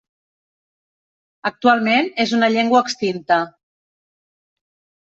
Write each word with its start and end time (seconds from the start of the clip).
Actualment 1.51 2.09
és 2.27 2.35
una 2.39 2.51
llengua 2.57 2.83
extinta. 2.87 3.39